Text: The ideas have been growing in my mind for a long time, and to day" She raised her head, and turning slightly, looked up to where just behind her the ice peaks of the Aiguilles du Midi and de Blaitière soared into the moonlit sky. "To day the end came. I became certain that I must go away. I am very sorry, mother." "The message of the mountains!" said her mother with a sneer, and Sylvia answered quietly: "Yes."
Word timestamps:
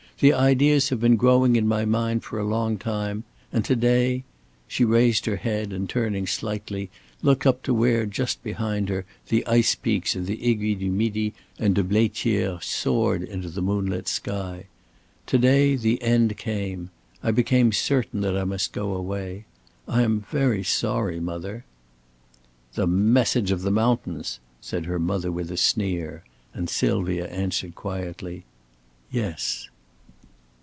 The 0.19 0.33
ideas 0.33 0.89
have 0.89 0.99
been 1.01 1.15
growing 1.15 1.55
in 1.55 1.67
my 1.67 1.83
mind 1.83 2.23
for 2.23 2.37
a 2.37 2.43
long 2.45 2.77
time, 2.77 3.23
and 3.51 3.65
to 3.65 3.75
day" 3.75 4.23
She 4.67 4.85
raised 4.85 5.25
her 5.25 5.37
head, 5.37 5.73
and 5.73 5.89
turning 5.89 6.27
slightly, 6.27 6.91
looked 7.23 7.47
up 7.47 7.63
to 7.63 7.73
where 7.73 8.05
just 8.05 8.43
behind 8.43 8.87
her 8.89 9.03
the 9.29 9.43
ice 9.47 9.73
peaks 9.73 10.15
of 10.15 10.27
the 10.27 10.35
Aiguilles 10.47 10.77
du 10.77 10.91
Midi 10.91 11.33
and 11.57 11.73
de 11.73 11.83
Blaitière 11.83 12.61
soared 12.61 13.23
into 13.23 13.49
the 13.49 13.63
moonlit 13.63 14.07
sky. 14.07 14.67
"To 15.25 15.39
day 15.39 15.75
the 15.75 15.99
end 16.03 16.37
came. 16.37 16.91
I 17.23 17.31
became 17.31 17.71
certain 17.71 18.21
that 18.21 18.37
I 18.37 18.43
must 18.43 18.73
go 18.73 18.93
away. 18.93 19.45
I 19.87 20.03
am 20.03 20.27
very 20.29 20.63
sorry, 20.63 21.19
mother." 21.19 21.65
"The 22.75 22.85
message 22.85 23.49
of 23.49 23.63
the 23.63 23.71
mountains!" 23.71 24.39
said 24.61 24.85
her 24.85 24.99
mother 24.99 25.31
with 25.31 25.49
a 25.49 25.57
sneer, 25.57 26.23
and 26.53 26.69
Sylvia 26.69 27.25
answered 27.25 27.73
quietly: 27.73 28.45
"Yes." 29.11 29.67